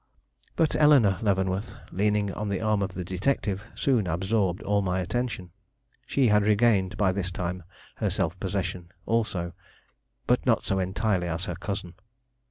But 0.55 0.75
Eleanore 0.75 1.19
Leavenworth, 1.21 1.75
leaning 1.91 2.33
on 2.33 2.49
the 2.49 2.59
arm 2.59 2.81
of 2.81 2.95
the 2.95 3.03
detective, 3.05 3.61
soon 3.75 4.07
absorbed 4.07 4.63
all 4.63 4.81
my 4.81 4.99
attention. 4.99 5.51
She 6.07 6.29
had 6.29 6.41
regained 6.41 6.97
by 6.97 7.11
this 7.11 7.29
time 7.29 7.61
her 7.97 8.09
self 8.09 8.39
possession, 8.39 8.89
also, 9.05 9.53
but 10.25 10.43
not 10.43 10.65
so 10.65 10.79
entirely 10.79 11.27
as 11.27 11.45
her 11.45 11.53
cousin. 11.53 11.93